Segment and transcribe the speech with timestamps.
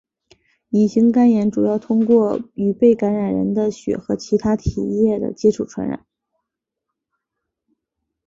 [0.69, 6.07] 乙型肝炎主要通过与被感染的人的血和其它体液的接触传染。